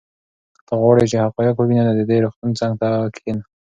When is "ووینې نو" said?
1.57-1.93